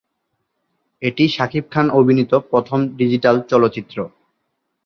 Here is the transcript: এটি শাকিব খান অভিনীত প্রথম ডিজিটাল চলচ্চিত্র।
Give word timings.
এটি 1.01 1.23
শাকিব 1.27 1.65
খান 1.73 1.87
অভিনীত 1.99 2.31
প্রথম 2.51 2.79
ডিজিটাল 2.99 3.35
চলচ্চিত্র। 3.51 3.97